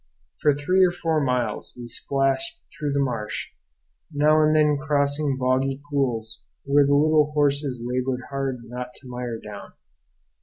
[0.41, 3.49] For three or four miles we splashed through the marsh,
[4.11, 9.37] now and then crossing boggy pools where the little horses labored hard not to mire
[9.39, 9.73] down.